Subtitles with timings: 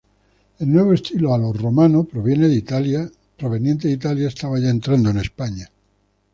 [0.57, 2.47] El nuevo estilo "a lo Romano" proveniente
[3.87, 5.69] de Italia estaba ya entrando en España.